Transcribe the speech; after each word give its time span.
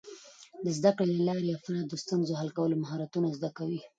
د 0.63 0.65
زده 0.77 0.91
کړې 0.97 1.11
له 1.15 1.23
لارې، 1.27 1.55
افراد 1.57 1.85
د 1.89 1.93
ستونزو 2.03 2.37
حل 2.39 2.49
کولو 2.57 2.81
مهارتونه 2.83 3.27
زده 3.37 3.49
کوي. 3.57 3.79